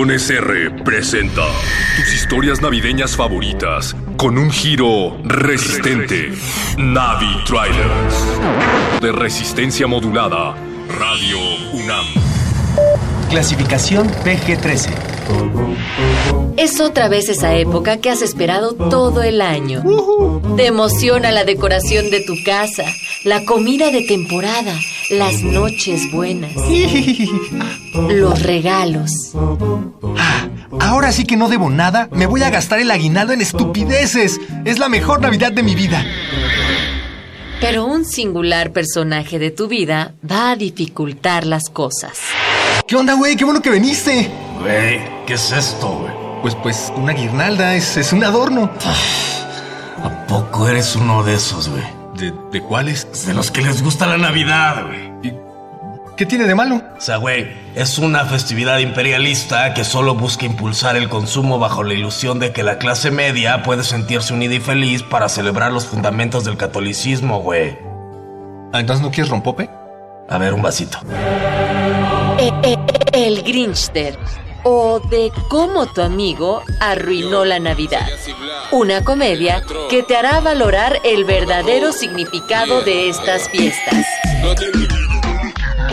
[0.00, 1.42] Producciones R presenta
[1.94, 6.32] tus historias navideñas favoritas con un giro resistente.
[6.78, 8.14] Navi Trailers.
[9.02, 10.56] De resistencia modulada.
[10.98, 11.36] Radio
[11.74, 12.06] UNAM.
[13.28, 14.88] Clasificación PG-13.
[16.56, 19.82] Es otra vez esa época que has esperado todo el año.
[20.56, 22.84] Te emociona la decoración de tu casa,
[23.24, 24.74] la comida de temporada,
[25.10, 26.52] las noches buenas,
[28.08, 29.29] los regalos.
[30.80, 34.40] Ahora sí que no debo nada, me voy a gastar el aguinaldo en estupideces.
[34.64, 36.04] Es la mejor Navidad de mi vida.
[37.60, 42.18] Pero un singular personaje de tu vida va a dificultar las cosas.
[42.86, 43.36] ¿Qué onda, güey?
[43.36, 44.30] Qué bueno que viniste.
[44.60, 46.12] Güey, ¿qué es esto, güey?
[46.40, 48.70] Pues, pues, una guirnalda, es, es un adorno.
[50.02, 51.84] ¿A poco eres uno de esos, güey?
[52.16, 53.26] ¿De, ¿De cuáles?
[53.26, 55.34] De los que les gusta la Navidad, güey.
[56.16, 56.82] ¿Qué tiene de malo?
[57.00, 61.94] O sea, güey, es una festividad imperialista que solo busca impulsar el consumo bajo la
[61.94, 66.44] ilusión de que la clase media puede sentirse unida y feliz para celebrar los fundamentos
[66.44, 67.78] del catolicismo, güey.
[68.74, 69.70] Ah, ¿Entonces no quieres rompope?
[70.28, 70.98] A ver, un vasito.
[72.38, 72.78] E- e-
[73.26, 74.18] el Grinchster.
[74.62, 78.06] o de cómo tu amigo arruinó la Navidad.
[78.72, 84.04] Una comedia que te hará valorar el verdadero significado de estas fiestas.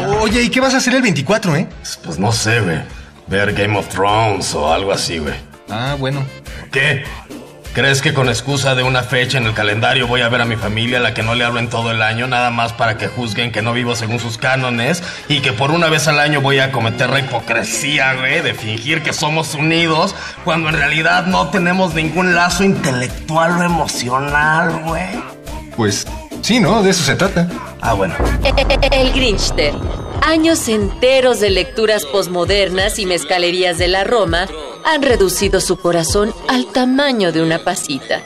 [0.07, 1.67] Oye, ¿y qué vas a hacer el 24, eh?
[2.03, 2.79] Pues no sé, güey.
[3.27, 5.35] Ver Game of Thrones o algo así, güey.
[5.69, 6.25] Ah, bueno.
[6.71, 7.03] ¿Qué?
[7.73, 10.55] ¿Crees que con excusa de una fecha en el calendario voy a ver a mi
[10.55, 13.07] familia, a la que no le hablo en todo el año, nada más para que
[13.07, 16.57] juzguen que no vivo según sus cánones y que por una vez al año voy
[16.57, 21.93] a cometer la hipocresía, güey, de fingir que somos unidos cuando en realidad no tenemos
[21.93, 25.05] ningún lazo intelectual o emocional, güey?
[25.75, 26.07] Pues
[26.41, 26.81] sí, ¿no?
[26.81, 27.47] De eso se trata.
[27.81, 28.15] Ah, bueno.
[28.91, 29.73] El Grinchter.
[30.25, 34.47] Años enteros de lecturas posmodernas y mezcalerías de la Roma
[34.83, 38.21] han reducido su corazón al tamaño de una pasita.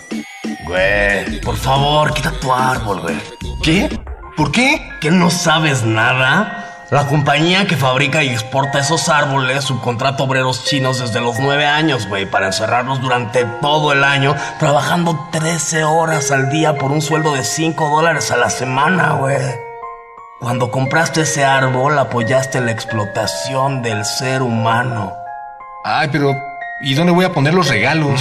[0.66, 3.16] Güey, por favor, quita tu árbol, güey.
[3.62, 4.00] ¿Qué?
[4.38, 4.82] ¿Por qué?
[5.02, 6.71] ¿Que no sabes nada?
[6.92, 12.06] La compañía que fabrica y exporta esos árboles subcontrata obreros chinos desde los nueve años,
[12.06, 17.34] güey, para encerrarlos durante todo el año, trabajando 13 horas al día por un sueldo
[17.34, 19.38] de 5 dólares a la semana, güey.
[20.42, 25.14] Cuando compraste ese árbol, apoyaste la explotación del ser humano.
[25.86, 26.36] Ay, pero
[26.82, 28.20] ¿y dónde voy a poner los regalos?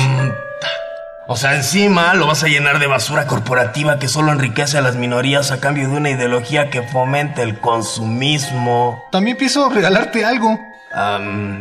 [1.33, 4.97] O sea, encima lo vas a llenar de basura corporativa que solo enriquece a las
[4.97, 9.05] minorías a cambio de una ideología que fomenta el consumismo.
[9.13, 10.59] También pienso regalarte algo.
[10.93, 11.61] Um,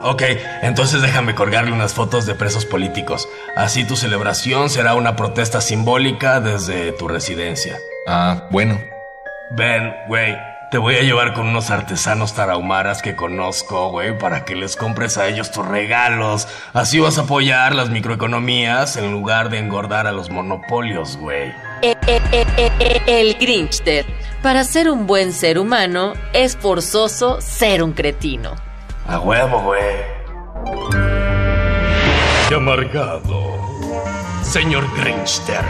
[0.00, 0.22] ok,
[0.62, 3.28] entonces déjame colgarle unas fotos de presos políticos.
[3.54, 7.76] Así tu celebración será una protesta simbólica desde tu residencia.
[8.08, 8.80] Ah, bueno.
[9.50, 10.38] Ven, güey,
[10.72, 15.18] te voy a llevar con unos artesanos tarahumaras que conozco, güey, para que les compres
[15.18, 16.48] a ellos tus regalos.
[16.72, 21.52] Así vas a apoyar las microeconomías en lugar de engordar a los monopolios, güey.
[21.82, 24.06] El Grinchter.
[24.42, 28.52] Para ser un buen ser humano, es forzoso ser un cretino.
[29.06, 29.82] A huevo, güey.
[32.48, 33.60] Qué amargado.
[34.42, 35.64] Señor Grinchter.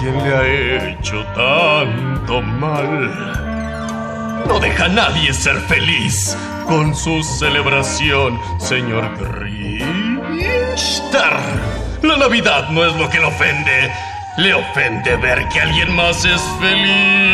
[0.00, 3.55] ¿Quién le ha hecho tanto mal?
[4.48, 6.36] No deja a nadie ser feliz
[6.66, 10.36] con su celebración, señor Grinchter.
[12.02, 13.92] La Navidad no es lo que le ofende.
[14.38, 17.26] Le ofende ver que alguien más es feliz.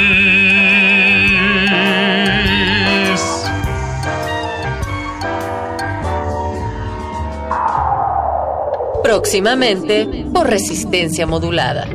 [9.03, 11.87] Próximamente por resistencia modulada.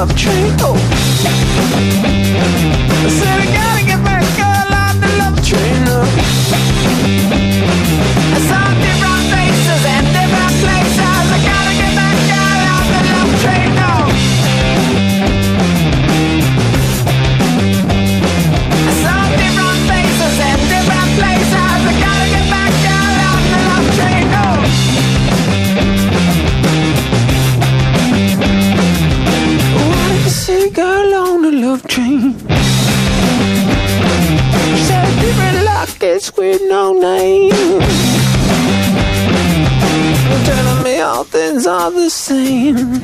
[0.00, 0.54] Love train.
[0.60, 0.76] Oh.
[3.04, 3.79] I said, I gotta get
[36.50, 37.50] with no name.
[40.44, 43.00] Telling me all things are the same.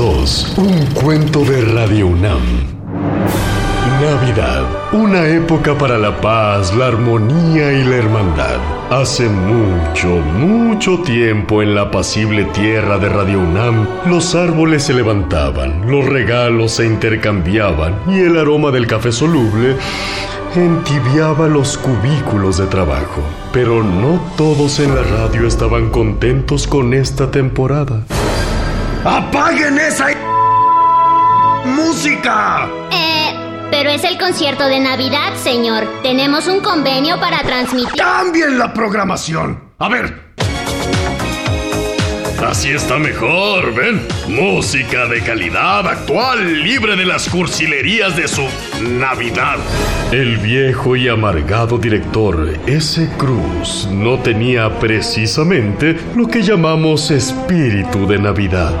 [0.00, 2.40] Un cuento de Radio UNAM.
[4.00, 8.58] Navidad, una época para la paz, la armonía y la hermandad.
[8.90, 15.90] Hace mucho, mucho tiempo en la apacible tierra de Radio UNAM, los árboles se levantaban,
[15.90, 19.76] los regalos se intercambiaban y el aroma del café soluble
[20.56, 23.20] entibiaba los cubículos de trabajo.
[23.52, 28.06] Pero no todos en la radio estaban contentos con esta temporada.
[29.04, 30.06] ¡Apaguen esa
[31.64, 32.68] música!
[32.92, 35.88] Eh, pero es el concierto de Navidad, señor.
[36.04, 38.00] Tenemos un convenio para transmitir.
[38.00, 39.72] ¡Cambien la programación!
[39.78, 40.31] A ver,
[42.46, 44.02] Así está mejor, ¿ven?
[44.28, 48.42] Música de calidad actual, libre de las cursilerías de su
[48.98, 49.58] Navidad.
[50.10, 53.08] El viejo y amargado director S.
[53.16, 58.74] Cruz no tenía precisamente lo que llamamos espíritu de Navidad.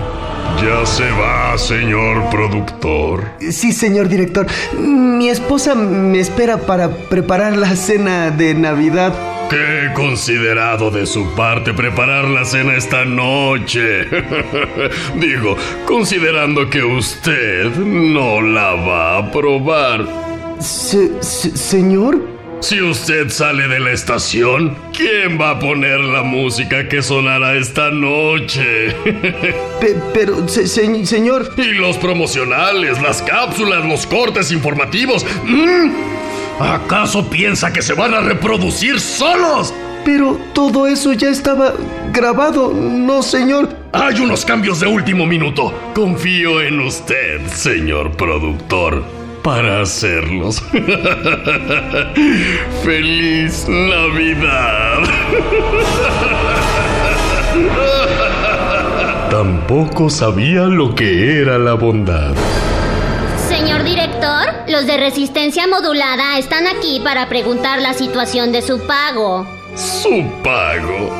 [0.60, 3.24] Ya se va, señor productor.
[3.52, 4.46] Sí, señor director.
[4.76, 9.31] Mi esposa me espera para preparar la cena de Navidad.
[9.52, 14.06] Qué considerado de su parte preparar la cena esta noche.
[15.16, 20.06] Digo, considerando que usted no la va a probar.
[20.58, 22.18] Se- se- ¿Señor?
[22.60, 27.90] Si usted sale de la estación, ¿quién va a poner la música que sonará esta
[27.90, 28.92] noche?
[29.04, 31.52] Pe- pero, se- se- señor...
[31.58, 35.26] Y los promocionales, las cápsulas, los cortes informativos.
[35.44, 35.90] ¿Mm?
[36.62, 39.74] ¿Acaso piensa que se van a reproducir solos?
[40.04, 41.72] Pero todo eso ya estaba
[42.12, 43.68] grabado, ¿no, señor?
[43.92, 45.74] Hay unos cambios de último minuto.
[45.92, 49.02] Confío en usted, señor productor,
[49.42, 50.62] para hacerlos.
[52.84, 55.02] ¡Feliz Navidad!
[59.30, 62.34] Tampoco sabía lo que era la bondad.
[64.68, 69.44] Los de resistencia modulada están aquí para preguntar la situación de su pago.
[69.74, 71.10] ¿Su pago?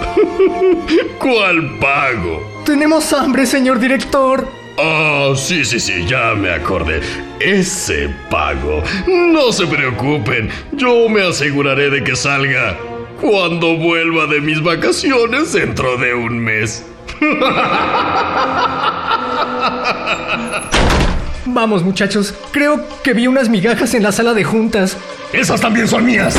[1.19, 2.63] ¿Cuál pago?
[2.65, 4.47] Tenemos hambre, señor director.
[4.79, 7.01] Ah, sí, sí, sí, ya me acordé.
[7.41, 8.85] Ese pago.
[9.09, 12.79] No se preocupen, yo me aseguraré de que salga
[13.21, 16.87] cuando vuelva de mis vacaciones dentro de un mes.
[21.55, 22.35] Vamos, muchachos.
[22.51, 24.97] Creo que vi unas migajas en la sala de juntas.
[25.35, 26.35] Esas también son mías.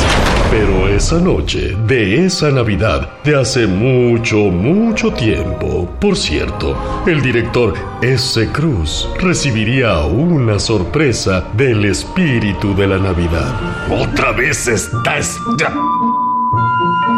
[0.50, 7.76] Pero esa noche, de esa Navidad, de hace mucho, mucho tiempo, por cierto, el director
[8.02, 8.48] S.
[8.52, 13.92] Cruz recibiría una sorpresa del espíritu de la Navidad.
[13.92, 15.74] Otra vez está esta...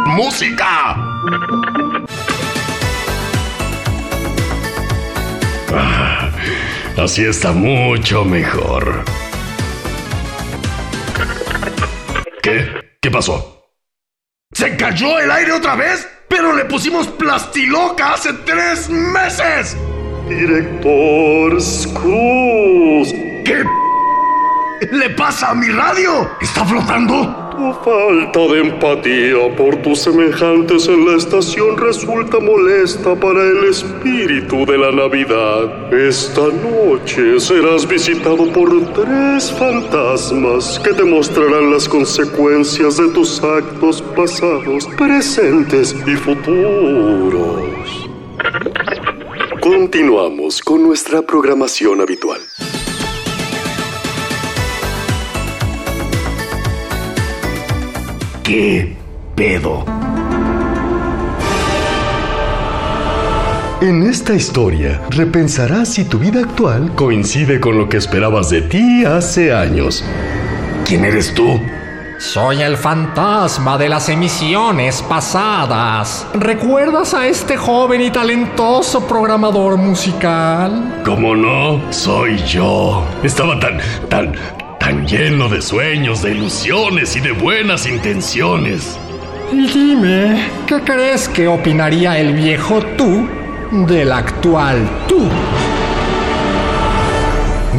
[0.06, 0.96] ¡Música!
[5.74, 6.25] Ah,
[6.98, 9.04] así está mucho mejor.
[12.42, 12.98] ¿Qué?
[13.02, 13.70] ¿Qué pasó?
[14.54, 16.08] ¿Se cayó el aire otra vez?
[16.30, 19.78] Pero le pusimos plastiloca hace tres meses.
[20.28, 21.52] Director
[21.94, 23.14] Cruz.
[23.44, 23.64] ¿Qué
[24.92, 26.32] le pasa a mi radio?
[26.42, 27.45] ¿Está flotando?
[27.56, 34.66] Tu falta de empatía por tus semejantes en la estación resulta molesta para el espíritu
[34.66, 35.94] de la Navidad.
[35.94, 44.02] Esta noche serás visitado por tres fantasmas que te mostrarán las consecuencias de tus actos
[44.02, 48.10] pasados, presentes y futuros.
[49.62, 52.42] Continuamos con nuestra programación habitual.
[58.46, 58.96] ¿Qué
[59.34, 59.84] pedo?
[63.82, 69.04] En esta historia, repensarás si tu vida actual coincide con lo que esperabas de ti
[69.04, 70.06] hace años.
[70.86, 71.60] ¿Quién eres tú?
[72.20, 76.26] Soy el fantasma de las emisiones pasadas.
[76.34, 81.02] ¿Recuerdas a este joven y talentoso programador musical?
[81.04, 81.92] ¿Cómo no?
[81.92, 83.04] Soy yo.
[83.22, 84.34] Estaba tan, tan,
[84.86, 89.00] tan lleno de sueños, de ilusiones y de buenas intenciones.
[89.52, 93.28] Y dime, ¿qué crees que opinaría el viejo tú
[93.72, 95.28] del actual tú?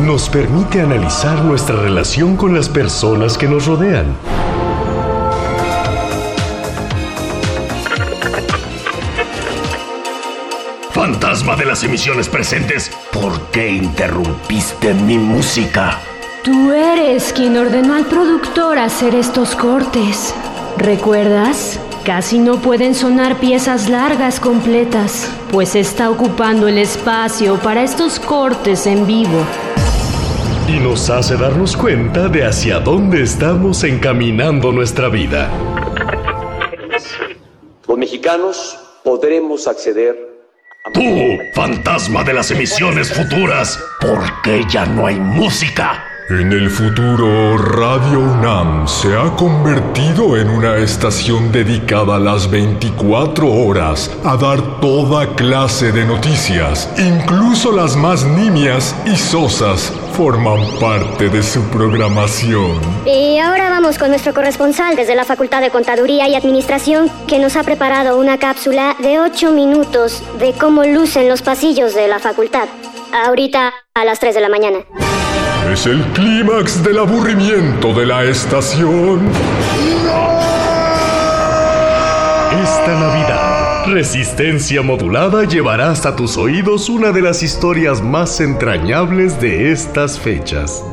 [0.05, 4.07] Nos permite analizar nuestra relación con las personas que nos rodean.
[10.91, 16.01] Fantasma de las emisiones presentes, ¿por qué interrumpiste mi música?
[16.47, 20.32] Tú eres quien ordenó al productor hacer estos cortes.
[20.78, 21.81] ¿Recuerdas?
[22.05, 28.86] Casi no pueden sonar piezas largas completas, pues está ocupando el espacio para estos cortes
[28.86, 29.44] en vivo.
[30.68, 35.51] Y nos hace darnos cuenta de hacia dónde estamos encaminando nuestra vida.
[37.89, 40.36] Los mexicanos podremos acceder
[40.94, 41.01] Tú,
[41.52, 46.06] fantasma de las emisiones futuras, ¿por qué ya no hay música?
[46.28, 53.48] En el futuro, Radio UNAM se ha convertido en una estación dedicada a las 24
[53.48, 56.93] horas a dar toda clase de noticias.
[56.98, 62.81] Incluso las más nimias y sosas forman parte de su programación.
[63.07, 67.55] Y ahora vamos con nuestro corresponsal desde la Facultad de Contaduría y Administración, que nos
[67.55, 72.66] ha preparado una cápsula de 8 minutos de cómo lucen los pasillos de la facultad.
[73.12, 74.78] Ahorita a las 3 de la mañana.
[75.72, 79.28] Es el clímax del aburrimiento de la estación.
[82.62, 89.72] Esta Navidad, Resistencia Modulada llevará hasta tus oídos una de las historias más entrañables de
[89.72, 90.84] estas fechas.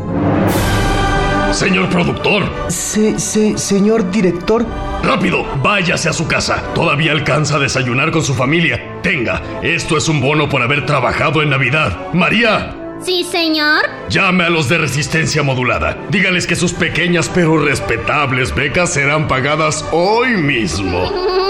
[1.51, 2.43] Señor productor.
[2.69, 4.65] Se, se, señor director.
[5.03, 6.63] Rápido, váyase a su casa.
[6.73, 8.99] Todavía alcanza a desayunar con su familia.
[9.03, 12.11] Tenga, esto es un bono por haber trabajado en Navidad.
[12.13, 13.83] María, Sí, señor.
[14.09, 15.97] Llame a los de resistencia modulada.
[16.09, 21.11] Dígales que sus pequeñas pero respetables becas serán pagadas hoy mismo.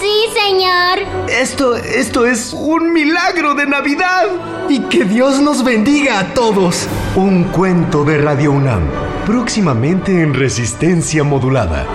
[0.00, 1.28] Sí, señor.
[1.30, 4.24] Esto, esto es un milagro de Navidad.
[4.68, 6.88] Y que Dios nos bendiga a todos.
[7.14, 8.82] Un cuento de Radio UNAM.
[9.24, 11.86] Próximamente en resistencia modulada.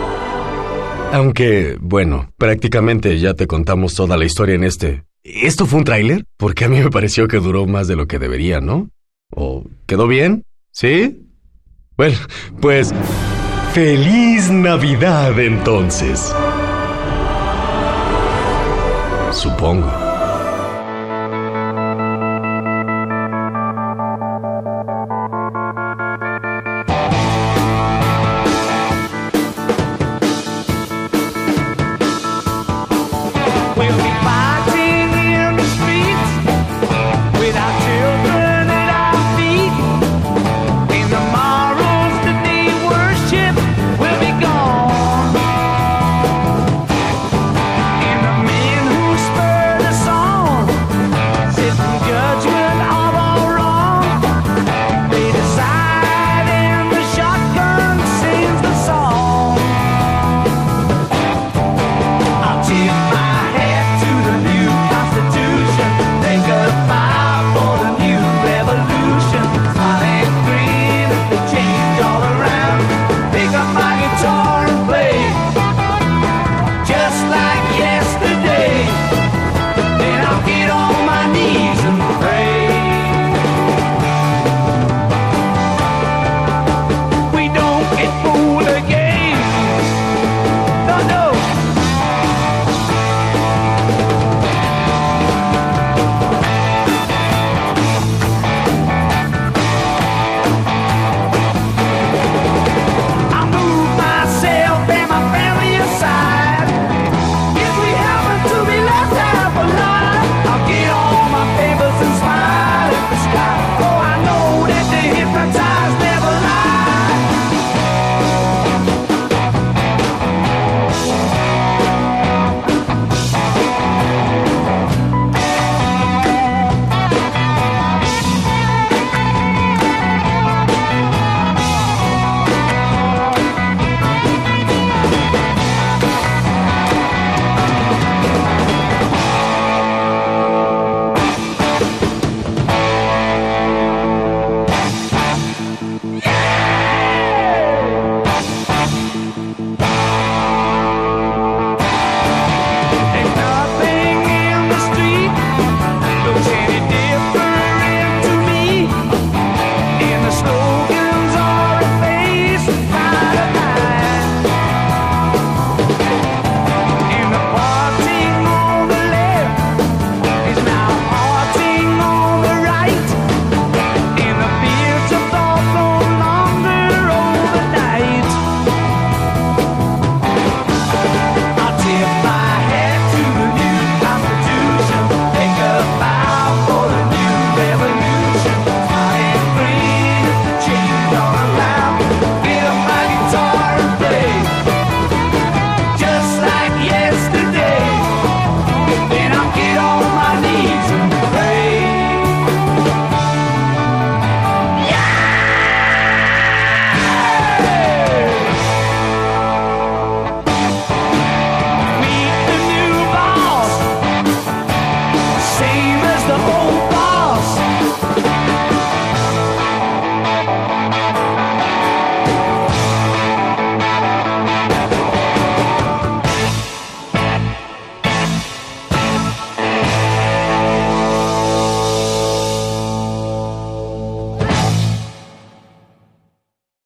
[1.12, 5.04] Aunque, bueno, prácticamente ya te contamos toda la historia en este.
[5.24, 6.26] ¿Esto fue un tráiler?
[6.38, 8.90] Porque a mí me pareció que duró más de lo que debería, ¿no?
[9.32, 10.44] ¿O quedó bien?
[10.72, 11.28] ¿Sí?
[11.96, 12.18] Bueno,
[12.62, 12.94] pues...
[13.74, 16.34] ¡Feliz Navidad entonces!
[19.32, 20.07] Supongo.